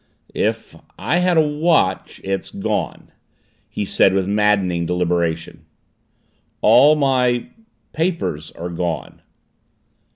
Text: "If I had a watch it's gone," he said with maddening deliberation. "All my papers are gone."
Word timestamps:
"If 0.33 0.75
I 0.97 1.19
had 1.19 1.37
a 1.37 1.47
watch 1.47 2.19
it's 2.23 2.49
gone," 2.49 3.11
he 3.69 3.85
said 3.85 4.13
with 4.15 4.25
maddening 4.25 4.87
deliberation. 4.87 5.67
"All 6.61 6.95
my 6.95 7.49
papers 7.93 8.49
are 8.53 8.69
gone." 8.69 9.21